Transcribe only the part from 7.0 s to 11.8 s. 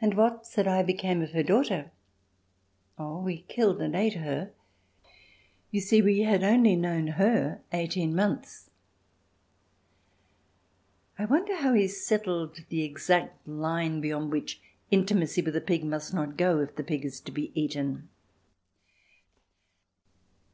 her eighteen months." I wonder how